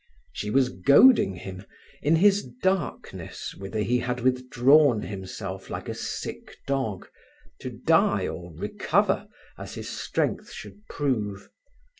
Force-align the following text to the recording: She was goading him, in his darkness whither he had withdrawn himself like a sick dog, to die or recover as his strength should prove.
She 0.31 0.49
was 0.49 0.69
goading 0.69 1.35
him, 1.35 1.63
in 2.01 2.15
his 2.15 2.43
darkness 2.63 3.53
whither 3.53 3.81
he 3.81 3.99
had 3.99 4.19
withdrawn 4.21 5.03
himself 5.03 5.69
like 5.69 5.87
a 5.87 5.93
sick 5.93 6.57
dog, 6.65 7.07
to 7.59 7.69
die 7.69 8.27
or 8.27 8.51
recover 8.51 9.27
as 9.59 9.75
his 9.75 9.89
strength 9.89 10.51
should 10.51 10.87
prove. 10.89 11.51